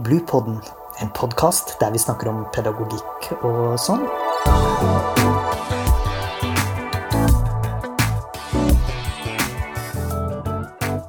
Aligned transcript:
Bluepodden, 0.00 0.56
en 1.00 1.10
podkast 1.12 1.74
der 1.80 1.90
vi 1.92 1.98
snakker 2.00 2.30
om 2.30 2.38
pedagogikk 2.54 3.26
og 3.44 3.74
sånn. 3.76 4.06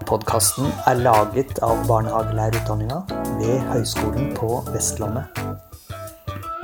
Podkasten 0.09 0.67
er 0.91 0.99
laget 1.05 1.61
av 1.63 1.85
barnehagelærerutdanninga 1.87 2.97
ved 3.39 3.63
Høgskolen 3.69 4.33
på 4.35 4.59
Vestlandet. 4.73 5.39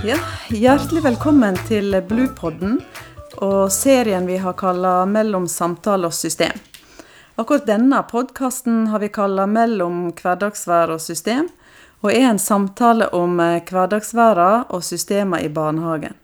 Ja, 0.04 0.20
hjertelig 0.52 1.06
velkommen 1.08 1.56
til 1.70 1.96
Bluepodden 2.10 2.82
og 3.40 3.72
serien 3.72 4.28
vi 4.28 4.36
har 4.44 4.58
kalla 4.60 5.06
'Mellom 5.06 5.48
samtale 5.48 6.12
og 6.12 6.18
system'. 6.18 6.60
Akkurat 7.38 7.66
denne 7.66 8.04
podkasten 8.04 8.88
har 8.88 9.00
vi 9.00 9.08
kalla 9.08 9.46
'Mellom 9.48 10.12
hverdagsvær 10.12 10.92
og 10.92 11.00
system', 11.00 11.48
og 12.08 12.16
er 12.16 12.30
en 12.30 12.40
samtale 12.40 13.10
om 13.12 13.40
eh, 13.44 13.62
og 14.70 14.84
systemer 14.84 15.44
i 15.44 15.50
barnehagen. 15.50 16.16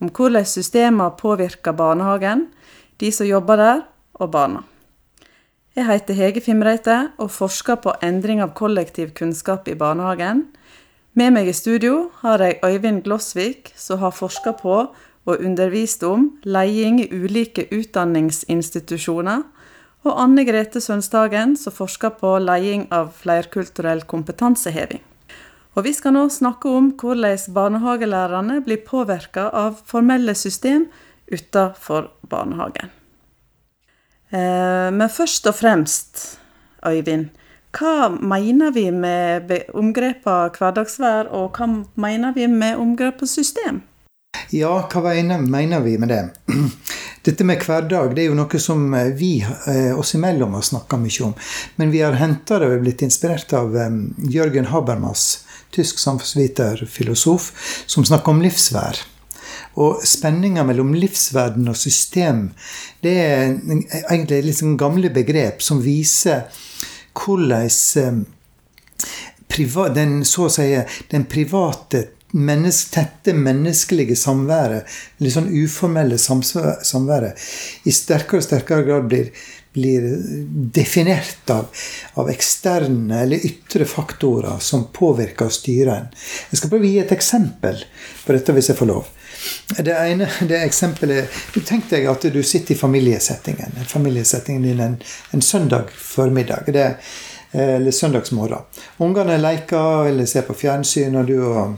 Om 0.00 0.10
hvordan 0.10 0.44
systemer 0.44 1.10
påvirker 1.10 1.72
barnehagen, 1.72 2.48
de 3.00 3.12
som 3.12 3.26
jobber 3.26 3.56
der, 3.56 3.80
og 4.14 4.30
barna. 4.30 4.62
Jeg 5.74 5.86
heter 5.86 6.14
Hege 6.14 6.40
Fimreite 6.40 7.12
og 7.16 7.30
forsker 7.30 7.76
på 7.80 7.94
endring 8.02 8.42
av 8.42 8.52
kollektiv 8.52 9.14
kunnskap 9.16 9.68
i 9.68 9.74
barnehagen. 9.74 10.44
Med 11.14 11.32
meg 11.32 11.48
i 11.48 11.54
studio 11.56 12.10
har 12.20 12.42
jeg 12.44 12.60
Øyvind 12.64 13.02
Glossvik, 13.04 13.72
som 13.76 13.98
har 13.98 14.12
forska 14.12 14.52
på 14.52 14.74
og 15.24 15.40
undervist 15.40 16.02
om 16.04 16.28
leding 16.44 17.00
i 17.00 17.08
ulike 17.08 17.68
utdanningsinstitusjoner, 17.72 19.42
og 20.04 20.20
Anne 20.20 20.44
Grete 20.44 20.80
Sønstagen, 20.80 21.56
som 21.56 21.72
forsker 21.72 22.10
på 22.20 22.36
leding 22.42 22.88
av 22.90 23.14
flerkulturell 23.16 24.02
kompetanseheving. 24.02 25.00
Og 25.72 25.86
vi 25.86 25.92
skal 25.96 26.12
nå 26.12 26.26
snakke 26.28 26.68
om 26.68 26.90
hvordan 27.00 27.52
barnehagelærerne 27.54 28.58
blir 28.64 28.82
påvirka 28.84 29.48
av 29.56 29.78
formelle 29.88 30.34
system 30.36 30.84
utenfor 31.32 32.10
barnehagen. 32.28 32.90
Eh, 34.32 34.88
men 34.92 35.08
først 35.08 35.48
og 35.48 35.56
fremst, 35.56 36.26
Øyvind, 36.86 37.30
hva 37.72 38.10
mener 38.10 38.72
vi 38.74 38.90
med 38.90 39.52
omgrepet 39.72 40.58
hverdagsvær, 40.58 41.30
og 41.32 41.56
hva 41.56 41.68
mener 41.96 42.34
vi 42.36 42.46
med 42.46 42.76
omgrepet 42.76 43.30
system? 43.30 43.80
Ja, 44.52 44.74
hva 44.92 45.14
mener 45.40 45.80
vi 45.80 45.96
med 45.98 46.12
det? 46.12 46.22
Dette 47.24 47.46
med 47.46 47.62
hverdag 47.62 48.16
det 48.16 48.24
er 48.24 48.28
jo 48.32 48.36
noe 48.36 48.60
som 48.60 48.92
eh, 48.98 49.12
vi 49.16 49.38
eh, 49.40 49.96
oss 49.96 50.12
imellom 50.18 50.52
har 50.58 50.68
snakka 50.68 51.00
mye 51.00 51.24
om. 51.30 51.32
Men 51.80 51.94
vi 51.94 52.04
har 52.04 52.18
henta 52.20 52.60
det 52.60 52.68
og 52.68 52.84
blitt 52.84 53.04
inspirert 53.06 53.52
av 53.56 53.72
Jørgen 54.28 54.68
Habermas, 54.68 55.46
tysk 55.72 56.00
samfunnsviter, 56.02 56.84
filosof, 56.88 57.50
som 57.86 58.04
snakker 58.04 58.34
om 58.34 58.42
livsvær. 58.44 59.00
Og 59.80 60.02
spenninga 60.04 60.64
mellom 60.68 60.92
livsverden 60.94 61.68
og 61.72 61.78
system 61.80 62.50
det 63.04 63.14
er 63.16 63.54
egentlig 64.12 64.54
sånn 64.58 64.76
gamle 64.80 65.08
begrep 65.12 65.64
som 65.64 65.80
viser 65.80 66.44
hvordan 67.16 67.68
eh, 68.00 69.94
den, 69.96 70.18
så 70.28 70.46
å 70.48 70.52
si, 70.52 70.68
den 71.12 71.24
private 71.28 72.06
menneske, 72.32 72.94
tette 72.96 73.34
menneskelige 73.36 74.16
samværet, 74.16 74.88
litt 75.22 75.34
sånn 75.34 75.50
uformelle 75.52 76.18
samværet, 76.18 77.48
i 77.84 77.94
sterkere 77.94 78.40
og 78.40 78.46
sterkere 78.46 78.86
grad 78.86 79.08
blir, 79.10 79.32
blir 79.76 80.06
definert 80.74 81.50
av, 81.52 81.68
av, 82.20 82.30
eksterne 82.32 83.22
eller 83.24 83.46
ytre 83.48 83.88
faktorer 83.88 84.60
som 84.60 84.88
påvirker 84.92 85.48
og 85.48 85.56
styrer 85.56 85.94
en. 85.94 86.12
Jeg 86.50 86.60
skal 86.60 86.72
prøve 86.72 86.88
å 86.88 86.92
gi 86.92 87.02
et 87.02 87.16
eksempel 87.16 87.84
på 88.26 88.36
dette, 88.36 88.56
hvis 88.56 88.72
jeg 88.72 88.80
får 88.80 88.92
lov. 88.92 89.10
Det 89.78 89.94
ene 89.96 90.28
det 90.46 90.60
eksempelet 90.62 91.40
Tenk 91.66 91.88
deg 91.90 92.04
at 92.06 92.26
du 92.30 92.42
sitter 92.46 92.76
i 92.76 92.78
familiesettingen. 92.78 93.74
Familiesettingen 93.90 94.66
din 94.68 94.82
en, 94.84 94.96
en 95.32 95.42
søndag 95.42 95.90
formiddag. 95.96 96.68
Det, 96.70 96.84
eller 97.52 97.90
søndagsmorgen. 97.90 98.58
Ungene 98.96 99.36
leker 99.38 100.08
eller 100.08 100.26
ser 100.26 100.46
på 100.46 100.56
fjernsyn, 100.56 101.16
og 101.20 101.28
du 101.28 101.36
og 101.44 101.74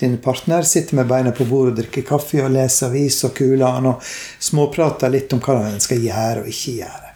din 0.00 0.18
partner 0.18 0.62
sitter 0.62 0.96
med 0.96 1.08
beina 1.08 1.32
på 1.32 1.46
bordet 1.48 1.72
og 1.72 1.78
drikker 1.80 2.04
kaffe 2.04 2.42
og 2.44 2.52
leser 2.52 2.90
avis 2.90 3.22
og 3.24 3.32
kuler 3.36 3.86
og 3.88 4.02
småprater 4.48 5.12
litt 5.12 5.32
om 5.32 5.40
hva 5.40 5.62
en 5.70 5.80
skal 5.80 6.02
gjøre 6.04 6.42
og 6.42 6.50
ikke 6.52 6.74
gjøre. 6.82 7.12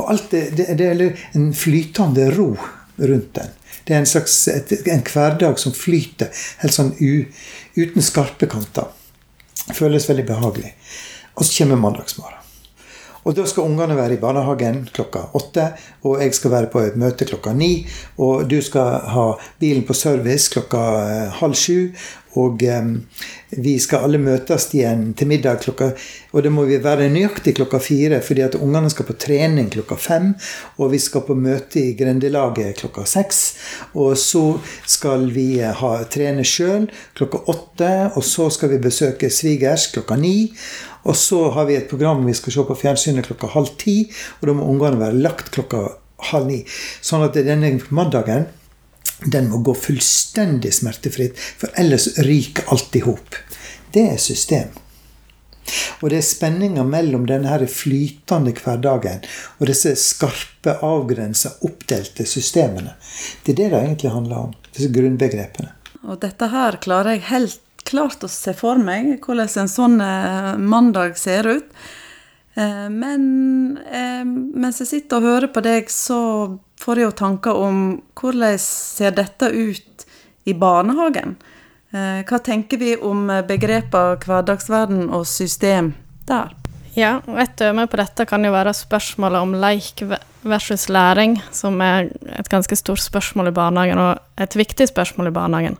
Og 0.00 0.12
alt 0.14 0.30
det, 0.32 0.44
det, 0.56 0.68
det 0.80 0.88
er 0.88 1.02
en 1.36 1.50
flytende 1.56 2.30
ro 2.32 2.54
rundt 2.96 3.34
den. 3.36 3.52
Det 3.84 3.94
er 3.94 4.02
en 4.02 4.08
slags 4.08 4.36
et, 4.48 4.72
en 4.88 5.02
hverdag 5.04 5.58
som 5.60 5.74
flyter 5.74 6.30
helt 6.62 6.76
sånn 6.76 6.94
u, 7.00 7.24
uten 7.76 8.04
skarpe 8.04 8.48
kanter. 8.50 8.88
Føles 9.74 10.08
veldig 10.08 10.28
behagelig. 10.28 10.72
Og 11.34 11.44
så 11.44 11.62
kommer 11.62 11.80
mandagsmorgen. 11.80 12.42
Og 13.22 13.36
da 13.38 13.44
skal 13.46 13.68
ungene 13.70 13.94
være 13.94 14.16
i 14.16 14.22
barnehagen 14.22 14.80
klokka 14.90 15.28
åtte, 15.38 15.68
og 16.02 16.18
jeg 16.18 16.34
skal 16.34 16.52
være 16.56 16.70
på 16.72 16.80
et 16.82 16.96
møte 16.98 17.26
klokka 17.28 17.52
ni. 17.54 17.84
Og 18.18 18.48
du 18.50 18.56
skal 18.64 18.98
ha 19.14 19.26
bilen 19.62 19.84
på 19.86 19.94
service 19.94 20.50
klokka 20.50 20.80
eh, 21.02 21.36
halv 21.38 21.54
sju. 21.58 21.92
Og 22.40 22.62
um, 22.64 22.92
vi 23.60 23.74
skal 23.82 24.06
alle 24.06 24.20
møtes 24.20 24.70
igjen 24.72 25.10
til 25.18 25.28
middag 25.28 25.60
klokka 25.60 25.90
Og 26.32 26.44
det 26.44 26.52
må 26.54 26.64
vi 26.64 26.78
være 26.80 27.10
nøyaktig 27.12 27.52
klokka 27.58 27.80
fire, 27.84 28.22
fordi 28.24 28.44
at 28.46 28.56
ungene 28.56 28.88
skal 28.90 29.04
på 29.04 29.16
trening 29.20 29.68
klokka 29.72 29.98
fem. 30.00 30.30
Og 30.80 30.94
vi 30.94 31.00
skal 31.02 31.26
på 31.26 31.36
møte 31.36 31.80
i 31.82 31.92
grendelaget 31.98 32.80
klokka 32.80 33.04
seks. 33.04 33.42
Og 33.92 34.16
så 34.16 34.44
skal 34.88 35.28
vi 35.34 35.60
eh, 35.60 35.74
ha, 35.82 35.92
trene 36.08 36.44
sjøl 36.44 36.88
klokka 37.18 37.42
åtte. 37.52 37.92
Og 38.16 38.24
så 38.24 38.48
skal 38.54 38.72
vi 38.72 38.80
besøke 38.80 39.30
svigers 39.30 39.90
klokka 39.92 40.16
ni. 40.16 40.52
Og 41.04 41.18
så 41.18 41.50
har 41.52 41.68
vi 41.68 41.76
et 41.76 41.90
program 41.90 42.24
vi 42.24 42.36
skal 42.38 42.56
se 42.56 42.64
på 42.64 42.78
fjernsynet 42.78 43.28
klokka 43.28 43.52
halv 43.52 43.76
ti. 43.82 44.06
Og 44.40 44.48
da 44.48 44.56
må 44.56 44.72
ungene 44.72 45.02
være 45.02 45.20
lagt 45.20 45.52
klokka 45.52 45.84
halv 46.32 46.48
ni. 46.48 46.62
Sånn 47.04 47.26
at 47.26 47.36
denne 47.36 47.76
mandagen 47.92 48.48
den 49.24 49.50
må 49.50 49.62
gå 49.64 49.74
fullstendig 49.78 50.72
smertefritt, 50.74 51.38
for 51.38 51.72
ellers 51.78 52.08
ryker 52.26 52.70
alt 52.72 52.96
i 52.96 53.04
hop. 53.06 53.36
Det 53.92 54.06
er 54.14 54.20
system. 54.22 54.72
Og 56.02 56.10
det 56.10 56.18
er 56.18 56.26
spenninga 56.26 56.82
mellom 56.86 57.26
denne 57.28 57.68
flytende 57.70 58.54
hverdagen 58.56 59.22
og 59.60 59.68
disse 59.70 59.94
skarpe, 60.00 60.74
avgrensa, 60.82 61.54
oppdelte 61.62 62.26
systemene. 62.26 62.96
Det 63.44 63.54
er 63.54 63.60
det 63.60 63.70
det 63.70 63.82
egentlig 63.82 64.14
handler 64.14 64.48
om. 64.48 64.56
Disse 64.72 64.90
grunnbegrepene. 64.92 65.70
Og 66.02 66.18
dette 66.22 66.48
her 66.50 66.80
klarer 66.82 67.16
jeg 67.16 67.28
helt 67.30 67.60
klart 67.86 68.24
å 68.24 68.30
se 68.30 68.54
for 68.56 68.80
meg 68.80 69.18
hvordan 69.22 69.50
en 69.62 69.70
sånn 69.70 70.00
eh, 70.02 70.54
mandag 70.58 71.18
ser 71.20 71.46
ut. 71.46 71.82
Eh, 72.54 72.88
men 72.90 73.78
eh, 73.86 74.24
mens 74.24 74.82
jeg 74.82 74.90
sitter 74.90 75.20
og 75.20 75.28
hører 75.28 75.52
på 75.54 75.62
deg, 75.64 75.90
så 75.92 76.18
får 76.82 76.98
jeg 76.98 77.08
jo 77.08 77.16
tanker 77.22 77.58
om 77.58 77.82
hvordan 78.18 78.58
ser 78.60 79.14
dette 79.16 79.50
ut 79.50 80.06
i 80.44 80.54
barnehagen? 80.58 81.36
Hva 81.92 82.38
tenker 82.42 82.80
vi 82.80 82.94
om 82.96 83.28
begrepene 83.46 84.18
hverdagsverden 84.24 85.10
og 85.12 85.26
system 85.28 85.92
der? 86.28 86.54
Ja, 86.96 87.20
et 87.40 87.54
døme 87.56 87.86
på 87.88 87.96
dette 88.00 88.26
kan 88.28 88.44
jo 88.44 88.52
være 88.52 88.74
spørsmålet 88.76 89.40
om 89.40 89.54
leik 89.56 90.02
versus 90.44 90.88
læring, 90.92 91.38
som 91.52 91.80
er 91.80 92.10
et 92.36 92.50
ganske 92.52 92.76
stort 92.76 93.00
spørsmål 93.00 93.48
i 93.48 93.54
barnehagen, 93.56 94.00
og 94.00 94.42
et 94.42 94.56
viktig 94.58 94.90
spørsmål 94.90 95.30
i 95.30 95.36
barnehagen. 95.36 95.78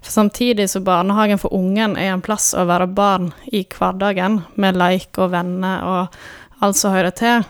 For 0.00 0.12
samtidig 0.12 0.68
som 0.72 0.84
barnehagen 0.84 1.40
for 1.40 1.52
ungen 1.56 1.96
er 1.96 2.12
en 2.12 2.24
plass 2.24 2.52
å 2.56 2.66
være 2.68 2.90
barn 2.92 3.30
i 3.52 3.62
hverdagen, 3.64 4.42
med 4.60 4.76
leik 4.80 5.16
og 5.20 5.32
venner 5.32 5.84
og 5.88 6.20
alt 6.60 6.76
som 6.76 6.92
hører 6.92 7.16
til, 7.16 7.46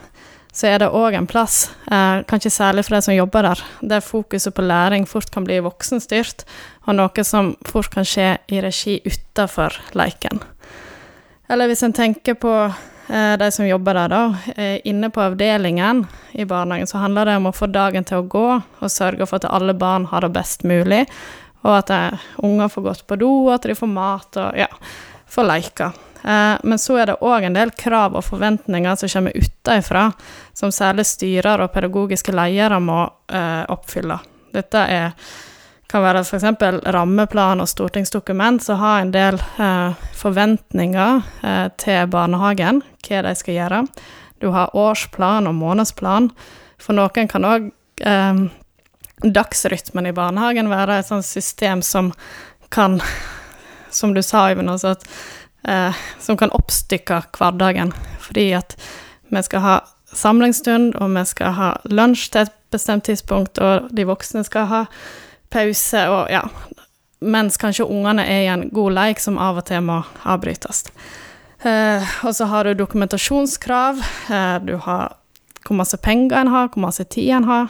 så 0.51 0.67
er 0.67 0.81
det 0.81 0.91
òg 0.91 1.15
en 1.15 1.27
plass, 1.27 1.71
eh, 1.91 2.21
kanskje 2.27 2.51
særlig 2.51 2.83
for 2.85 2.97
de 2.97 3.01
som 3.05 3.15
jobber 3.15 3.47
der, 3.47 3.63
der 3.81 4.03
fokuset 4.03 4.53
på 4.53 4.65
læring 4.65 5.07
fort 5.07 5.31
kan 5.31 5.45
bli 5.47 5.61
voksenstyrt, 5.63 6.43
og 6.87 6.97
noe 6.97 7.23
som 7.23 7.53
fort 7.67 7.91
kan 7.93 8.07
skje 8.07 8.33
i 8.51 8.61
regi 8.61 8.99
utafor 9.05 9.77
leiken. 9.95 10.41
Eller 11.51 11.67
hvis 11.67 11.83
en 11.83 11.93
tenker 11.95 12.35
på 12.39 12.51
eh, 12.67 13.37
de 13.39 13.51
som 13.51 13.67
jobber 13.67 13.95
der, 13.95 14.11
da. 14.11 14.51
Eh, 14.55 14.79
inne 14.87 15.09
på 15.11 15.23
avdelingen 15.23 16.05
i 16.31 16.45
barnehagen 16.45 16.87
så 16.87 16.99
handler 17.03 17.27
det 17.27 17.37
om 17.39 17.47
å 17.47 17.55
få 17.55 17.71
dagen 17.71 18.07
til 18.07 18.19
å 18.19 18.27
gå, 18.27 18.47
og 18.79 18.91
sørge 18.91 19.27
for 19.27 19.39
at 19.39 19.47
alle 19.51 19.75
barn 19.75 20.09
har 20.11 20.23
det 20.23 20.33
best 20.35 20.67
mulig, 20.67 21.05
og 21.63 21.77
at 21.77 21.95
eh, 21.95 22.27
unger 22.43 22.71
får 22.71 22.87
gått 22.89 23.07
på 23.07 23.19
do, 23.23 23.31
og 23.47 23.55
at 23.55 23.67
de 23.71 23.77
får 23.77 23.91
mat 23.91 24.41
og 24.41 24.59
ja, 24.59 24.67
får 25.31 25.47
leke. 25.47 25.91
Eh, 26.23 26.57
men 26.63 26.79
så 26.79 26.97
er 27.01 27.11
det 27.11 27.21
òg 27.25 27.47
en 27.47 27.55
del 27.57 27.71
krav 27.77 28.15
og 28.17 28.25
forventninger 28.25 28.99
som 28.99 29.09
kommer 29.09 29.37
utenfra, 29.37 30.09
som 30.53 30.73
særlig 30.73 31.07
styrer 31.09 31.63
og 31.63 31.71
pedagogiske 31.73 32.35
ledere 32.35 32.81
må 32.83 33.01
eh, 33.31 33.63
oppfylle. 33.71 34.19
Dette 34.53 34.85
er, 34.91 35.11
kan 35.89 36.03
være 36.03 36.23
f.eks. 36.27 36.47
rammeplan 36.93 37.63
og 37.63 37.69
stortingsdokument 37.71 38.63
som 38.63 38.81
har 38.83 39.01
en 39.01 39.13
del 39.15 39.39
eh, 39.39 40.07
forventninger 40.21 41.21
eh, 41.41 41.67
til 41.81 42.09
barnehagen, 42.11 42.83
hva 43.07 43.25
de 43.25 43.35
skal 43.39 43.57
gjøre. 43.57 43.85
Du 44.41 44.51
har 44.53 44.75
årsplan 44.77 45.47
og 45.49 45.55
månedsplan. 45.57 46.31
For 46.81 46.97
noen 46.97 47.29
kan 47.29 47.45
òg 47.45 47.71
dagsrytmen 49.21 50.07
i 50.09 50.13
barnehagen 50.17 50.71
være 50.71 50.95
et 50.97 51.05
sånt 51.05 51.27
system 51.27 51.83
som 51.85 52.09
kan, 52.73 52.97
som 53.91 54.15
du 54.15 54.21
sa, 54.25 54.49
Øyvind, 54.51 54.69
altså 54.69 54.95
at, 54.95 55.07
eh, 55.67 56.01
som 56.19 56.37
kan 56.37 56.53
oppstykke 56.55 57.21
hverdagen. 57.37 57.93
Fordi 58.19 58.51
at 58.57 58.77
vi 59.29 59.43
skal 59.43 59.59
ha 59.59 59.79
samlingsstund, 60.13 60.95
og 60.95 61.15
vi 61.15 61.25
skal 61.25 61.55
ha 61.57 61.71
lunsj 61.85 62.29
til 62.31 62.41
et 62.41 62.55
bestemt 62.71 63.03
tidspunkt, 63.03 63.59
og 63.59 63.89
de 63.95 64.07
voksne 64.07 64.43
skal 64.47 64.65
ha 64.71 64.85
pause, 65.51 66.07
og 66.07 66.31
ja 66.31 66.45
Mens 67.21 67.53
kanskje 67.61 67.85
ungene 67.85 68.23
er 68.25 68.39
i 68.41 68.47
en 68.49 68.63
god 68.73 68.95
leik 68.95 69.19
som 69.21 69.35
av 69.37 69.59
og 69.61 69.67
til 69.67 69.83
må 69.85 69.99
avbrytes. 70.25 70.87
Eh, 71.61 72.13
og 72.25 72.33
så 72.33 72.47
har 72.49 72.65
du 72.65 72.73
dokumentasjonskrav, 72.73 73.99
eh, 74.33 74.55
du 74.65 74.79
har 74.81 75.11
hvor 75.61 75.77
masse 75.77 75.97
penger 76.01 76.39
en 76.39 76.49
har, 76.49 76.71
hvor 76.73 76.81
masse 76.81 77.03
tid 77.03 77.29
en 77.29 77.45
har, 77.45 77.69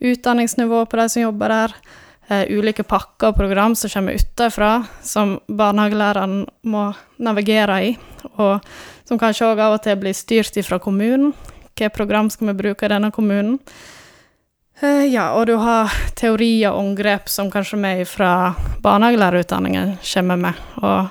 utdanningsnivå 0.00 0.84
på 0.84 1.00
de 1.00 1.08
som 1.08 1.22
jobber 1.22 1.48
der, 1.48 1.74
ulike 2.30 2.84
pakker 2.86 3.32
og 3.32 3.38
program 3.38 3.74
som 3.74 3.90
kommer 3.90 4.18
utenfra, 4.18 4.84
som 5.02 5.38
barnehagelæreren 5.48 6.44
må 6.70 6.84
navigere 7.18 7.78
i, 7.88 7.94
og 8.38 8.60
som 9.08 9.18
kanskje 9.18 9.48
òg 9.50 9.62
av 9.64 9.78
og 9.78 9.82
til 9.82 9.98
blir 9.98 10.14
styrt 10.14 10.58
fra 10.66 10.78
kommunen. 10.78 11.32
Hvilke 11.64 11.90
program 11.96 12.30
skal 12.30 12.52
vi 12.52 12.58
bruke 12.60 12.86
i 12.86 12.92
denne 12.92 13.10
kommunen? 13.10 13.58
Eh, 14.80 15.06
ja, 15.12 15.32
og 15.36 15.46
du 15.46 15.56
har 15.60 15.92
teorier 16.16 16.70
og 16.70 16.80
omgrep 16.80 17.28
som 17.28 17.50
kanskje 17.52 17.80
vi 17.82 18.04
fra 18.08 18.54
barnehagelærerutdanningen 18.80 19.98
kommer 20.14 20.36
med. 20.36 20.62
Og 20.80 21.08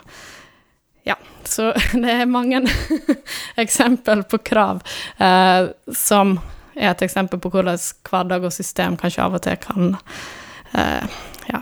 ja, 1.06 1.16
så 1.44 1.74
det 2.04 2.16
er 2.22 2.26
mange 2.30 2.64
eksempel 3.64 4.24
på 4.24 4.42
krav 4.42 4.82
eh, 5.18 5.70
som 5.94 6.40
er 6.80 6.94
et 6.94 7.02
eksempel 7.04 7.42
på 7.42 7.52
hvordan 7.52 7.78
hverdag 8.10 8.46
og 8.48 8.56
system 8.56 8.98
kanskje 8.98 9.26
av 9.26 9.36
og 9.38 9.44
til 9.44 9.58
kan 9.62 9.98
eh, 9.98 10.30
ja, 10.74 11.62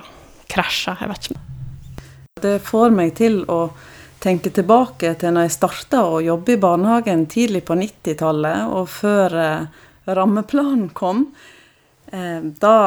krasja. 0.51 0.97
Jeg 1.01 1.11
vet 1.11 1.29
ikke. 1.29 1.43
Det 2.41 2.57
får 2.65 2.93
meg 2.93 3.15
til 3.17 3.41
å 3.49 3.71
tenke 4.21 4.51
tilbake 4.53 5.13
til 5.19 5.33
når 5.33 5.47
jeg 5.47 5.55
starta 5.57 6.03
å 6.05 6.21
jobbe 6.23 6.55
i 6.55 6.61
barnehagen 6.61 7.25
tidlig 7.31 7.63
på 7.67 7.77
90-tallet, 7.77 8.67
og 8.73 8.89
før 8.91 9.37
eh, 9.41 9.83
rammeplanen 10.07 10.89
kom. 10.97 11.27
Eh, 12.11 12.41
da, 12.61 12.77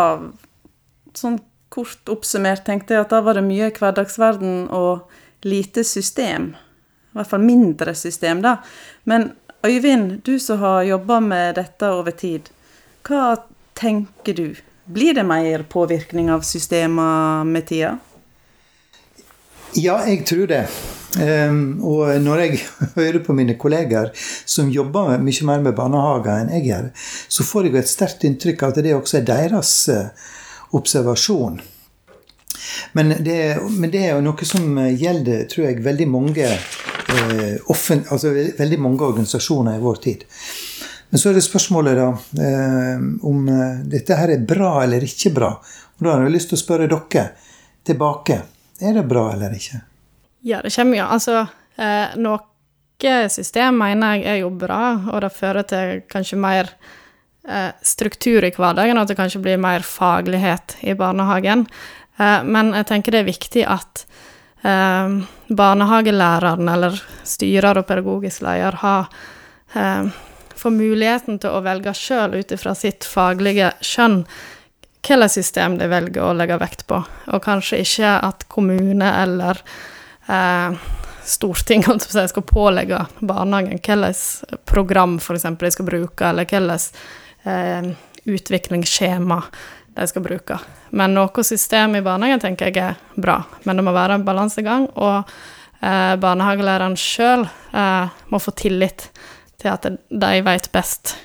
sånn 1.17 1.38
kort 1.70 2.11
oppsummert, 2.11 2.64
tenkte 2.66 2.96
jeg 2.96 3.06
at 3.06 3.12
da 3.14 3.20
var 3.23 3.38
det 3.38 3.46
mye 3.46 3.70
hverdagsverden 3.75 4.66
og 4.75 5.11
lite 5.46 5.84
system. 5.87 6.52
I 7.11 7.19
hvert 7.19 7.31
fall 7.31 7.46
mindre 7.46 7.94
system, 7.99 8.43
da. 8.44 8.58
Men 9.11 9.31
Øyvind, 9.61 10.23
du 10.25 10.38
som 10.38 10.58
har 10.58 10.82
jobba 10.82 11.20
med 11.20 11.55
dette 11.55 11.88
over 11.93 12.14
tid. 12.16 12.49
Hva 13.05 13.37
tenker 13.76 14.32
du? 14.32 14.55
Blir 14.90 15.14
det 15.14 15.22
mer 15.22 15.62
påvirkning 15.62 16.31
av 16.31 16.40
systemer 16.40 17.44
med 17.44 17.66
tida? 17.66 17.98
Ja, 19.78 20.00
jeg 20.06 20.25
tror 20.26 20.48
det. 20.50 20.64
Um, 21.20 21.78
og 21.87 22.10
når 22.22 22.42
jeg 22.42 22.58
hører 22.96 23.19
på 23.22 23.34
mine 23.38 23.54
kolleger 23.58 24.10
som 24.46 24.70
jobber 24.70 25.19
mye 25.22 25.46
mer 25.46 25.62
med 25.62 25.76
barnehager 25.78 26.40
enn 26.42 26.50
jeg 26.56 26.66
gjør, 26.66 26.88
så 27.31 27.46
får 27.46 27.69
jeg 27.69 27.78
et 27.78 27.92
sterkt 27.92 28.26
inntrykk 28.26 28.64
av 28.66 28.75
at 28.75 28.82
det 28.82 28.96
også 28.96 29.20
er 29.20 29.28
deres 29.28 29.75
uh, 29.94 30.32
observasjon. 30.75 31.60
Men 32.98 33.14
det, 33.22 33.38
men 33.70 33.94
det, 33.94 34.02
er 34.08 34.16
jo 34.16 34.26
noe 34.26 34.46
som 34.46 34.75
gjelder, 34.90 35.46
tror 35.50 35.69
jeg, 35.69 35.84
veldig 35.87 36.06
mange 36.10 36.48
eh, 36.50 38.10
altså 38.10 38.34
veldig 38.58 38.78
mange 38.82 39.06
organisasjoner 39.06 39.78
i 39.78 39.82
vår 39.82 40.02
tid. 40.02 40.26
Men 41.10 41.18
så 41.18 41.30
er 41.30 41.38
det 41.38 41.44
spørsmålet 41.44 41.98
da 41.98 42.08
eh, 42.46 43.04
om 43.26 43.48
eh, 43.50 43.80
dette 43.90 44.18
her 44.18 44.34
er 44.34 44.44
bra 44.46 44.76
eller 44.84 45.04
ikke 45.06 45.32
bra. 45.34 45.50
Og 45.98 46.06
Da 46.06 46.14
har 46.14 46.24
jeg 46.24 46.36
lyst 46.36 46.52
til 46.52 46.58
å 46.58 46.62
spørre 46.62 46.90
dere 46.90 47.24
tilbake. 47.86 48.38
Er 48.80 48.94
det 48.96 49.06
bra 49.10 49.26
eller 49.34 49.56
ikke? 49.56 49.82
Ja, 50.46 50.62
det 50.62 50.72
kommer 50.72 51.00
jo 51.00 51.08
Altså, 51.10 51.42
eh, 51.76 52.16
noe 52.16 52.46
system 53.32 53.78
mener 53.80 54.18
jeg 54.18 54.26
er 54.28 54.42
jo 54.42 54.50
bra, 54.52 55.00
og 55.08 55.22
det 55.24 55.30
fører 55.32 55.64
til 55.64 56.02
kanskje 56.04 56.36
mer 56.36 56.68
struktur 57.80 58.44
i 58.44 58.50
hverdagen, 58.52 58.98
og 58.98 59.06
at 59.06 59.08
det 59.08 59.16
kanskje 59.16 59.40
blir 59.40 59.56
mer 59.56 59.80
faglighet 59.80 60.74
i 60.84 60.92
barnehagen. 60.92 61.64
Eh, 62.20 62.42
men 62.44 62.74
jeg 62.76 62.88
tenker 62.90 63.14
det 63.14 63.22
er 63.22 63.28
viktig 63.28 63.64
at 63.68 64.04
eh, 64.66 65.14
barnehagelæreren 65.48 66.68
eller 66.72 66.98
styrer 67.26 67.80
og 67.80 67.88
pedagogisk 67.88 68.44
leder 68.46 68.80
har 68.84 69.12
får 70.56 70.75
muligheten 70.75 71.38
til 71.43 71.52
å 71.55 71.62
velge 71.64 71.94
sjøl 71.97 72.38
ut 72.41 72.55
ifra 72.55 72.75
sitt 72.79 73.06
faglige 73.08 73.73
skjønn 73.85 74.25
hvilket 75.00 75.32
system 75.32 75.79
de 75.81 75.88
velger 75.88 76.23
å 76.23 76.35
legge 76.37 76.58
vekt 76.61 76.85
på, 76.91 76.99
og 77.00 77.44
kanskje 77.44 77.81
ikke 77.85 78.11
at 78.26 78.44
kommune 78.52 79.08
eller 79.23 79.62
eh, 80.29 80.76
storting 81.25 81.85
skal 82.35 82.47
pålegge 82.47 83.06
barnehagen 83.20 83.81
hvilket 83.81 84.64
program 84.69 85.17
f.eks. 85.19 85.49
de 85.58 85.70
skal 85.73 85.88
bruke, 85.88 86.29
eller 86.29 86.44
hvilket 86.44 87.00
eh, 87.44 87.93
utviklingsskjema 88.31 89.43
de 89.97 90.06
skal 90.06 90.23
bruke. 90.23 90.58
Men 90.91 91.14
noe 91.17 91.44
system 91.44 91.97
i 91.97 92.05
barnehagen 92.05 92.43
tenker 92.43 92.70
jeg 92.70 92.85
er 92.93 93.00
bra, 93.17 93.41
men 93.64 93.81
det 93.81 93.87
må 93.87 93.94
være 93.94 94.19
en 94.19 94.26
balansegang. 94.26 94.87
Og 95.00 95.19
eh, 95.81 96.14
barnehagelæreren 96.20 96.97
sjøl 96.99 97.47
eh, 97.47 98.23
må 98.31 98.43
få 98.43 98.55
tillit 98.58 99.08
til 99.60 99.72
at 99.72 99.86
de 100.08 100.32
vet 100.46 100.70
best 100.72 101.16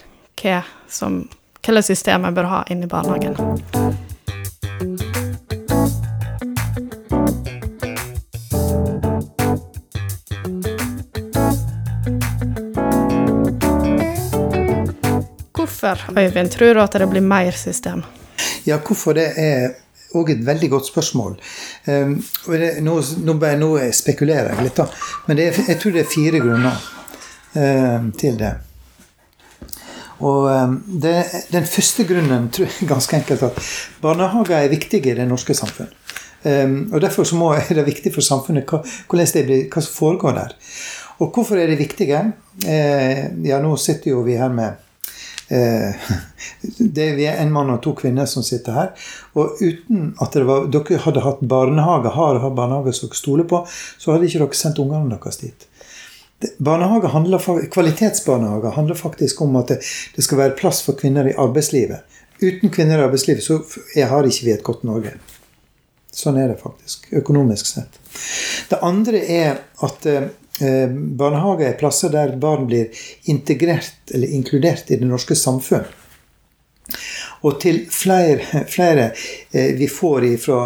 hva 0.42 0.62
som 0.92 1.24
hvilke 1.66 1.82
systemer 1.88 2.34
bør 2.36 2.50
ha 2.52 2.64
inne 2.70 2.86
i 2.86 2.92
barnehagen. 2.92 3.38
Hvorfor, 15.56 16.04
Øyvind, 16.20 16.52
tror 16.52 16.74
du 16.74 16.82
at 16.82 16.94
det 16.94 17.10
blir 17.10 17.22
mer 17.22 17.52
system? 17.52 18.04
Ja, 18.66 18.78
hvorfor 18.78 19.14
det 19.14 19.32
er 19.38 19.74
òg 20.16 20.30
et 20.32 20.46
veldig 20.46 20.70
godt 20.70 20.88
spørsmål. 20.88 21.36
Um, 21.88 22.20
nå, 22.82 23.00
nå, 23.26 23.34
nå, 23.60 23.70
spekulerer 23.92 24.54
jeg 24.54 24.68
litt, 24.68 24.78
da. 24.78 24.86
Men 25.28 25.42
er, 25.44 25.58
jeg 25.68 25.80
tror 25.82 25.96
det 25.96 26.06
er 26.06 26.14
fire 26.14 26.44
grunner 26.44 26.95
til 27.56 28.40
det. 28.40 28.54
Og 30.20 30.48
um, 30.48 30.76
det, 31.02 31.14
Den 31.52 31.66
første 31.68 32.06
grunnen 32.08 32.50
tror 32.52 32.68
jeg 32.68 32.88
ganske 32.88 33.18
enkelt 33.18 33.44
at 33.48 33.58
barnehager 34.04 34.58
er 34.58 34.72
viktige 34.72 35.12
i 35.12 35.18
det 35.18 35.28
norske 35.28 35.56
samfunn. 35.56 35.92
og 36.94 37.02
Derfor 37.02 37.28
må, 37.36 37.54
er 37.56 37.74
det 37.80 37.88
viktig 37.88 38.14
for 38.14 38.22
samfunnet 38.22 38.70
hva, 38.70 38.82
det 39.10 39.46
blir, 39.48 39.68
hva 39.72 39.82
som 39.82 39.96
foregår 39.96 40.36
der. 40.38 40.56
Og 41.20 41.32
hvorfor 41.32 41.60
er 41.60 41.72
det 41.72 41.80
viktige? 41.80 42.22
Ja, 42.64 43.60
nå 43.64 43.76
sitter 43.82 44.12
jo 44.12 44.24
vi 44.28 44.38
her 44.40 44.52
med 44.54 44.86
Eh, 45.48 45.96
det 46.96 47.06
er 47.28 47.38
en 47.38 47.54
mann 47.54 47.70
og 47.70 47.82
to 47.86 47.94
kvinner 47.98 48.28
som 48.30 48.46
sitter 48.46 48.78
her. 48.78 48.92
Og 49.38 49.62
uten 49.62 50.14
at 50.22 50.38
var, 50.48 50.68
dere 50.74 51.02
hadde 51.06 51.26
hatt 51.26 51.44
barnehage, 51.46 52.14
har 52.16 52.42
hatt 52.44 52.58
barnehage 52.58 52.96
som 52.98 53.10
dere 53.10 53.22
stoler 53.22 53.50
på, 53.50 53.64
så 53.70 54.16
hadde 54.16 54.30
ikke 54.30 54.46
dere 54.46 54.62
sendt 54.62 54.82
ungene 54.84 55.14
deres 55.14 55.42
dit. 55.44 55.68
Barnehage 56.58 57.12
handler, 57.14 57.68
kvalitetsbarnehager 57.74 58.76
handler 58.76 59.00
faktisk 59.00 59.42
om 59.42 59.56
at 59.62 59.76
det, 59.76 60.24
skal 60.24 60.42
være 60.42 60.58
plass 60.60 60.82
for 60.86 60.98
kvinner 61.00 61.28
i 61.30 61.36
arbeidslivet. 61.38 62.04
Uten 62.42 62.70
kvinner 62.70 63.00
i 63.00 63.06
arbeidslivet 63.08 63.44
så 63.44 63.62
har 63.96 64.28
ikke 64.28 64.48
vi 64.48 64.56
et 64.56 64.66
godt 64.66 64.84
Norge. 64.88 65.16
Sånn 66.16 66.40
er 66.40 66.54
det 66.54 66.62
faktisk, 66.62 67.10
økonomisk 67.16 67.68
sett. 67.68 68.00
Det 68.70 68.80
andre 68.84 69.20
er 69.20 69.58
at 69.84 70.06
eh, 70.08 70.28
Eh, 70.62 70.90
barnehage 70.90 71.68
er 71.68 71.74
plasser 71.80 72.10
der 72.10 72.38
barn 72.40 72.68
blir 72.68 72.88
integrert 73.24 74.12
eller 74.14 74.28
inkludert 74.28 74.92
i 74.92 74.96
det 74.96 75.08
norske 75.08 75.36
samfunn. 75.36 75.84
Og 77.44 77.58
til 77.60 77.82
flere, 77.92 78.64
flere 78.72 79.10
eh, 79.52 79.74
vi 79.76 79.90
får 79.92 80.30
fra 80.40 80.60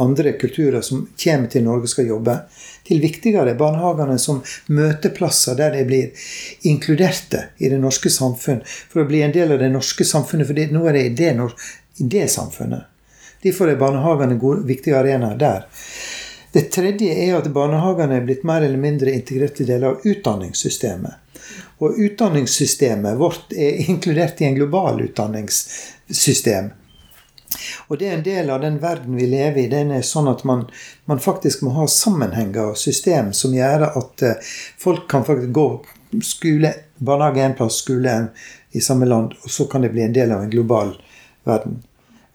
andre 0.00 0.32
kulturer 0.40 0.80
som 0.80 1.04
kommer 1.24 1.52
til 1.52 1.66
Norge 1.66 1.92
skal 1.92 2.08
jobbe, 2.08 2.38
til 2.84 3.00
viktigere 3.00 3.54
barnehagene 3.58 4.16
som 4.20 4.42
møteplasser 4.72 5.56
der 5.58 5.72
de 5.76 5.84
blir 5.88 6.26
inkluderte 6.68 7.46
i 7.58 7.70
det 7.72 7.80
norske 7.80 8.12
samfunn. 8.12 8.60
For 8.64 9.04
å 9.04 9.08
bli 9.08 9.22
en 9.24 9.32
del 9.34 9.54
av 9.54 9.62
det 9.62 9.70
norske 9.72 10.04
samfunnet, 10.04 10.48
for 10.48 10.74
nå 10.76 10.84
er 10.88 10.98
det 10.98 11.06
i 11.06 11.14
det, 11.22 11.32
i 12.00 12.08
det 12.16 12.28
samfunnet. 12.32 12.90
Derfor 13.44 13.68
er 13.68 13.80
barnehagene 13.80 14.38
gode, 14.40 14.64
viktige 14.68 14.96
arenaer 14.98 15.36
der. 15.40 15.66
Det 16.54 16.68
tredje 16.72 17.10
er 17.26 17.34
at 17.36 17.50
barnehagene 17.52 18.20
er 18.20 18.24
blitt 18.28 18.44
mer 18.46 18.62
eller 18.62 18.80
mindre 18.80 19.12
integrerte 19.12 19.66
deler 19.66 19.90
av 19.90 20.06
utdanningssystemet. 20.06 21.20
Og 21.82 21.98
utdanningssystemet 21.98 23.18
vårt 23.18 23.52
er 23.52 23.82
inkludert 23.90 24.40
i 24.40 24.48
en 24.48 24.56
global 24.60 25.02
utdanningssystem. 25.08 26.70
Og 27.88 27.98
det 27.98 28.08
er 28.08 28.16
en 28.16 28.26
del 28.26 28.50
av 28.50 28.62
den 28.64 28.78
verden 28.82 29.16
vi 29.18 29.26
lever 29.30 29.64
i. 29.64 29.70
Den 29.72 29.92
er 29.94 30.04
sånn 30.06 30.28
at 30.30 30.44
man, 30.48 30.66
man 31.10 31.22
faktisk 31.22 31.64
må 31.64 31.74
ha 31.78 31.86
sammenhenger 31.90 32.72
og 32.72 32.80
system 32.80 33.32
som 33.36 33.54
gjør 33.54 33.88
at 33.90 34.24
uh, 34.26 34.54
folk 34.80 35.08
kan 35.10 35.26
faktisk 35.26 35.52
gå 35.54 35.68
skole, 36.22 36.72
barnehage 36.98 37.42
en 37.44 37.58
plass, 37.58 37.82
skole 37.82 38.10
en 38.10 38.30
i 38.74 38.82
samme 38.82 39.06
land, 39.06 39.34
og 39.42 39.50
så 39.50 39.66
kan 39.70 39.84
det 39.84 39.92
bli 39.94 40.02
en 40.02 40.14
del 40.14 40.32
av 40.34 40.42
en 40.42 40.50
global 40.50 40.94
verden. 41.46 41.78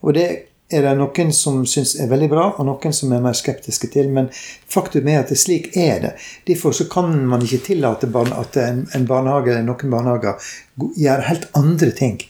Og 0.00 0.14
det 0.16 0.28
er 0.70 0.84
det 0.86 0.92
noen 0.96 1.32
som 1.34 1.64
syns 1.68 1.96
er 2.00 2.08
veldig 2.10 2.28
bra, 2.30 2.46
og 2.56 2.66
noen 2.68 2.94
som 2.96 3.12
er 3.12 3.22
mer 3.24 3.36
skeptiske 3.36 3.90
til. 3.92 4.08
Men 4.14 4.30
faktum 4.70 5.08
er 5.10 5.24
at 5.24 5.32
det 5.32 5.40
slik 5.40 5.72
er 5.76 6.04
det. 6.04 6.12
Derfor 6.48 6.76
så 6.76 6.86
kan 6.92 7.12
man 7.28 7.44
ikke 7.44 7.64
tillate 7.72 8.08
at 8.08 8.60
en 8.60 9.08
barnehage 9.08 9.50
eller 9.56 9.66
noen 9.66 9.92
barnehager 9.92 10.52
gjør 10.96 11.26
helt 11.28 11.48
andre 11.58 11.90
ting 11.96 12.20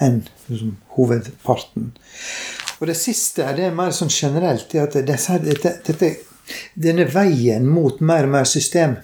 enn 0.00 0.22
liksom, 0.48 0.76
hovedparten. 0.96 1.92
Og 2.80 2.88
det 2.88 2.96
siste 2.96 3.44
det 3.56 3.68
er 3.68 3.76
mer 3.76 3.92
sånn 3.92 4.12
generelt. 4.12 4.74
at 4.74 4.96
dette, 5.06 5.38
dette, 5.84 6.10
denne 6.74 7.06
veien 7.12 7.66
mot 7.68 8.00
mer 8.00 8.28
og 8.28 8.36
mer 8.38 8.48
system 8.48 8.96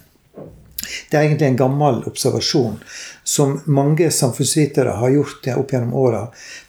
det 1.11 1.17
er 1.17 1.26
egentlig 1.26 1.49
en 1.49 1.59
gammel 1.59 2.03
observasjon 2.09 2.79
som 3.26 3.57
mange 3.75 4.11
samfunnsvitere 4.15 4.97
har 5.00 5.15
gjort 5.15 5.49
opp 5.57 5.73
gjennom 5.75 5.95
åra. 5.99 6.23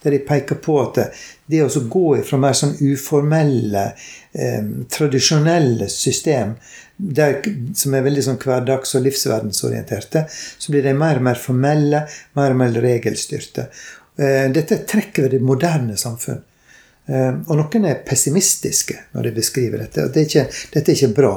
Der 0.03 0.15
de 0.15 0.21
peker 0.25 0.59
på 0.63 0.79
at 0.81 0.99
det 1.45 1.63
å 1.63 1.83
gå 1.89 2.07
fra 2.25 2.39
mer 2.41 2.57
sånn 2.57 2.75
uformelle, 2.81 3.85
eh, 4.33 4.71
tradisjonelle 4.89 5.89
system, 5.89 6.55
der, 6.97 7.43
som 7.75 7.93
er 7.93 8.01
veldig 8.07 8.23
sånn 8.25 8.39
hverdags- 8.41 8.95
og 8.97 9.05
livsverdensorienterte, 9.05 10.25
så 10.29 10.71
blir 10.71 10.83
de 10.83 10.93
mer 10.97 11.17
og 11.17 11.27
mer 11.29 11.35
formelle, 11.35 12.07
mer 12.33 12.51
og 12.51 12.57
mer 12.57 12.81
regelstyrte. 12.81 13.69
Eh, 14.17 14.51
dette 14.51 14.77
trekker 14.77 15.27
ved 15.27 15.31
det 15.31 15.39
moderne 15.45 15.97
samfunn. 15.97 16.41
Eh, 17.07 17.33
og 17.47 17.55
noen 17.59 17.85
er 17.87 18.01
pessimistiske 18.07 18.97
når 19.13 19.29
de 19.29 19.35
beskriver 19.37 19.83
dette. 19.85 20.07
det 20.11 20.23
er 20.23 20.27
ikke, 20.27 20.45
Dette 20.73 20.91
er 20.91 20.95
ikke 20.95 21.15
bra. 21.21 21.33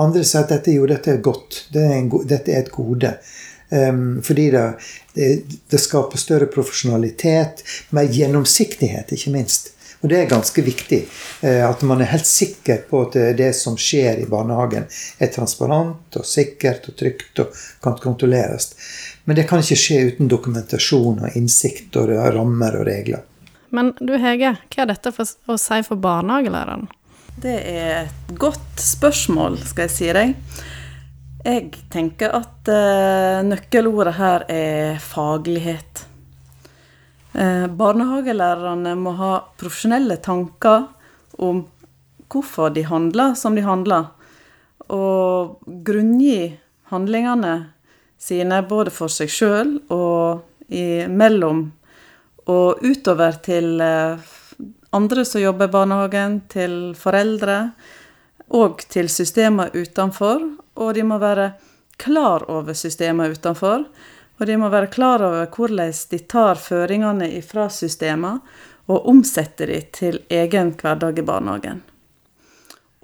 Andre 0.00 0.24
sier 0.24 0.46
at 0.46 0.54
dette, 0.54 0.74
jo, 0.76 0.86
dette 0.88 1.16
er 1.16 1.24
godt. 1.24 1.64
Det 1.74 1.84
er 1.84 1.96
en, 1.98 2.10
dette 2.24 2.54
er 2.54 2.64
et 2.64 2.72
gode. 2.72 3.16
Um, 3.70 4.18
fordi 4.26 4.48
det, 4.50 4.64
det, 5.14 5.78
skaper 5.78 6.18
større 6.18 6.48
profesjonalitet, 6.50 7.62
mer 7.94 8.08
gjennomsiktighet, 8.10 9.12
ikke 9.14 9.30
minst. 9.30 9.70
Og 10.00 10.08
det 10.08 10.18
er 10.18 10.30
ganske 10.30 10.64
viktig. 10.64 11.00
Uh, 11.44 11.64
at 11.68 11.82
man 11.86 12.00
er 12.00 12.12
helt 12.12 12.28
sikker 12.28 12.84
på 12.90 13.04
at 13.06 13.18
det 13.38 13.50
som 13.56 13.76
skjer 13.80 14.22
i 14.22 14.28
barnehagen, 14.30 14.86
er 15.18 15.32
transparent 15.34 16.20
og 16.20 16.26
sikkert 16.26 16.88
og 16.88 16.96
trygt 17.00 17.42
og 17.44 17.58
kan 17.84 17.98
kontrolleres. 18.00 18.72
Men 19.24 19.36
det 19.36 19.48
kan 19.50 19.62
ikke 19.62 19.78
skje 19.78 20.00
uten 20.12 20.30
dokumentasjon 20.30 21.20
og 21.24 21.36
innsikt 21.38 21.96
og 22.00 22.10
rammer 22.34 22.80
og 22.80 22.88
regler. 22.88 23.26
Men 23.70 23.92
du 24.02 24.16
Hege, 24.18 24.56
hva 24.72 24.82
er 24.82 24.90
dette 24.90 25.12
for 25.14 25.52
å 25.52 25.58
si 25.60 25.78
for 25.86 26.00
barnehagelæreren? 26.02 26.88
Det 27.40 27.56
er 27.70 28.08
et 28.08 28.32
godt 28.40 28.82
spørsmål, 28.82 29.60
skal 29.70 29.86
jeg 29.86 29.94
si 29.94 30.08
deg. 30.12 30.34
Jeg 31.40 31.70
tenker 31.92 32.34
at 32.36 32.68
uh, 32.68 33.40
nøkkelordet 33.46 34.16
her 34.18 34.44
er 34.52 34.98
faglighet. 35.00 36.04
Uh, 37.34 37.66
barnehagelærerne 37.66 38.94
må 38.98 39.14
ha 39.18 39.32
profesjonelle 39.60 40.16
tanker 40.22 40.88
om 41.38 41.64
hvorfor 42.30 42.72
de 42.74 42.82
handler 42.86 43.34
som 43.38 43.54
de 43.54 43.62
handler, 43.66 44.10
og 44.90 45.60
grunngi 45.86 46.56
handlingene 46.90 47.54
sine 48.20 48.62
både 48.66 48.92
for 48.94 49.12
seg 49.12 49.30
sjøl 49.30 49.76
og 49.88 50.42
imellom 50.70 51.16
mellom 51.18 51.60
og 52.50 52.82
utover 52.82 53.38
til 53.44 53.80
eh, 53.84 54.30
andre 54.96 55.24
som 55.24 55.42
jobber 55.42 55.68
i 55.68 55.74
barnehagen, 55.74 56.40
til 56.50 56.94
foreldre 56.98 57.58
og 58.56 58.82
til 58.90 59.10
systemer 59.12 59.70
utenfor. 59.74 60.46
Og 60.80 60.94
de 60.96 61.04
må 61.06 61.20
være 61.22 61.52
klar 62.00 62.48
over 62.50 62.74
systemer 62.74 63.34
utenfor. 63.36 63.84
Og 64.40 64.48
de 64.48 64.56
må 64.56 64.70
være 64.72 64.88
klar 64.92 65.20
over 65.20 65.46
hvordan 65.52 65.92
de 66.10 66.18
tar 66.24 66.56
føringene 66.56 67.28
fra 67.44 67.68
systemene 67.68 68.40
og 68.90 69.06
omsetter 69.06 69.70
de 69.70 69.80
til 69.94 70.18
egen 70.32 70.72
hverdag 70.80 71.20
i 71.20 71.26
barnehagen. 71.26 71.82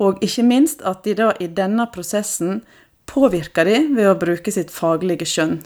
Og 0.03 0.19
ikke 0.25 0.45
minst 0.45 0.83
at 0.85 1.05
de 1.05 1.15
da 1.17 1.31
i 1.41 1.49
denne 1.49 1.87
prosessen 1.93 2.63
påvirker 3.07 3.69
de 3.69 3.79
ved 3.95 4.11
å 4.11 4.19
bruke 4.19 4.53
sitt 4.53 4.73
faglige 4.75 5.29
skjønn. 5.29 5.61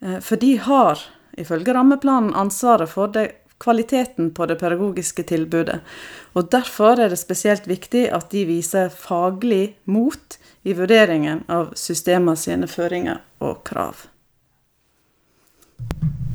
Eh, 0.00 0.18
for 0.24 0.40
de 0.40 0.56
har 0.56 1.02
ifølge 1.38 1.74
rammeplanen 1.74 2.34
ansvaret 2.38 2.90
for 2.90 3.12
det, 3.12 3.32
kvaliteten 3.58 4.32
på 4.34 4.46
det 4.50 4.56
pedagogiske 4.60 5.22
tilbudet. 5.30 5.78
Og 6.34 6.50
Derfor 6.50 7.00
er 7.00 7.12
det 7.12 7.20
spesielt 7.20 7.68
viktig 7.70 8.08
at 8.12 8.30
de 8.34 8.42
viser 8.48 8.90
faglig 8.90 9.76
mot 9.84 10.38
i 10.64 10.74
vurderingen 10.74 11.44
av 11.48 11.72
systemene 11.78 12.36
sine 12.36 12.68
føringer 12.68 13.22
og 13.40 13.62
krav. 13.64 14.08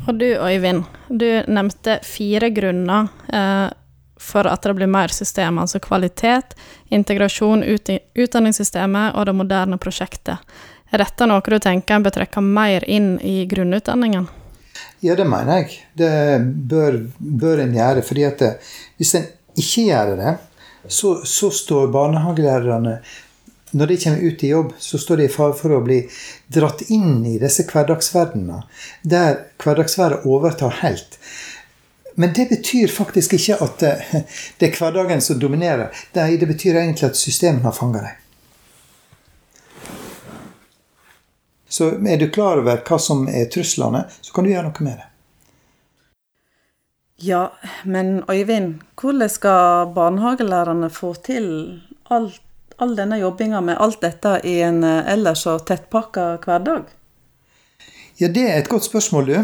Og 0.10 0.18
du 0.18 0.26
Øyvind, 0.26 0.88
du 1.10 1.28
nevnte 1.48 2.00
fire 2.02 2.50
grunner 2.50 3.12
eh, 3.34 3.68
for 4.18 4.48
at 4.50 4.66
det 4.66 4.74
blir 4.80 4.90
mer 4.90 5.14
system, 5.14 5.60
altså 5.62 5.78
kvalitet, 5.80 6.56
integrasjon, 6.90 7.62
ut 7.64 7.92
utdanningssystemet 8.18 9.14
og 9.14 9.28
det 9.30 9.36
moderne 9.38 9.78
prosjektet. 9.78 10.42
Er 10.90 11.04
dette 11.04 11.28
noe 11.30 11.46
du 11.46 11.60
tenker 11.62 11.96
en 11.96 12.06
bør 12.08 12.18
trekke 12.18 12.42
mer 12.42 12.88
inn 12.90 13.20
i 13.22 13.44
grunnutdanningen? 13.46 14.26
Ja, 15.06 15.14
det 15.16 15.28
mener 15.30 15.62
jeg. 15.62 15.78
Det 15.94 16.12
bør, 16.74 17.04
bør 17.20 17.62
en 17.64 17.78
gjøre. 17.78 18.02
fordi 18.02 18.26
at 18.26 18.42
det, 18.42 18.52
hvis 18.98 19.14
en 19.16 19.30
ikke 19.56 19.86
gjør 19.92 20.16
det, 20.18 20.38
så, 20.90 21.20
så 21.24 21.52
står 21.54 21.92
barnehagelærerne 21.94 22.98
når 23.72 23.92
de 23.92 23.98
kommer 24.04 24.26
ut 24.26 24.44
i 24.44 24.52
jobb, 24.54 24.74
så 24.80 24.98
står 24.98 25.18
de 25.18 25.28
i 25.28 25.32
fare 25.34 25.56
for 25.58 25.76
å 25.76 25.84
bli 25.86 26.00
dratt 26.48 26.82
inn 26.90 27.26
i 27.26 27.38
disse 27.42 27.66
hverdagsverdenene, 27.70 28.64
der 29.04 29.44
hverdagsværet 29.62 30.26
overtar 30.26 30.80
helt. 30.82 31.20
Men 32.20 32.34
det 32.36 32.50
betyr 32.50 32.92
faktisk 32.92 33.38
ikke 33.38 33.60
at 33.64 33.80
det 33.80 34.68
er 34.68 34.74
hverdagen 34.76 35.22
som 35.24 35.40
dominerer. 35.40 35.94
Det 36.12 36.48
betyr 36.50 36.82
egentlig 36.82 37.12
at 37.12 37.20
systemet 37.20 37.64
har 37.64 37.76
fanga 37.78 38.02
dem. 38.08 38.18
Så 41.70 41.92
er 42.02 42.18
du 42.18 42.26
klar 42.34 42.60
over 42.60 42.82
hva 42.82 42.98
som 43.00 43.28
er 43.30 43.46
truslene, 43.54 44.04
så 44.22 44.34
kan 44.34 44.44
du 44.44 44.52
gjøre 44.52 44.72
noe 44.72 44.84
med 44.88 44.98
det. 44.98 45.06
Ja, 47.22 47.52
men 47.84 48.24
Øyvind, 48.32 48.82
hvordan 49.00 49.30
skal 49.30 49.94
barnehagelærerne 49.96 50.90
få 50.90 51.14
til 51.24 51.48
alt, 52.10 52.42
all 52.80 52.96
denne 52.96 53.18
jobbinga 53.18 53.62
med 53.62 53.78
alt 53.78 54.02
dette 54.02 54.40
i 54.44 54.62
en 54.62 54.84
eh, 54.84 55.12
ellers 55.14 55.44
så 55.44 55.60
tettpakka 55.60 56.38
hverdag? 56.46 56.84
Ja, 58.20 58.28
Det 58.28 58.50
er 58.52 58.58
et 58.60 58.70
godt 58.70 58.84
spørsmål, 58.84 59.26
du. 59.26 59.36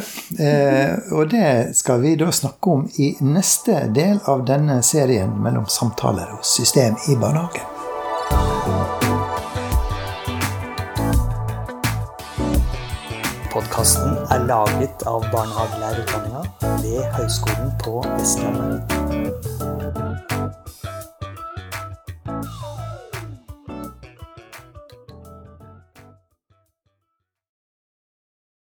Eh, 0.43 0.95
og 1.11 1.29
det 1.31 1.75
skal 1.75 2.01
vi 2.01 2.15
da 2.19 2.31
snakke 2.31 2.71
om 2.71 2.89
i 2.99 3.13
neste 3.23 3.85
del 3.95 4.19
av 4.27 4.43
denne 4.47 4.81
serien 4.83 5.31
mellom 5.43 5.67
samtaler 5.67 6.33
og 6.35 6.43
system 6.43 6.97
i 7.07 7.15
barnehagen. 7.15 7.71
Podkasten 13.55 14.17
er 14.35 14.43
laget 14.49 15.07
av 15.07 15.23
barnehagelærerutdanninga 15.31 16.43
ved 16.83 17.07
Høgskolen 17.15 17.71
på 17.79 18.03
Vestlandet. 18.17 19.74